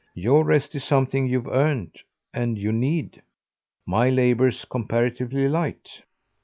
Your 0.15 0.43
rest 0.43 0.73
is 0.73 0.83
something 0.83 1.27
you've 1.27 1.45
earned 1.45 1.95
and 2.33 2.57
you 2.57 2.71
need. 2.71 3.21
My 3.85 4.09
labour's 4.09 4.65
comparatively 4.65 5.47
light." 5.47 6.01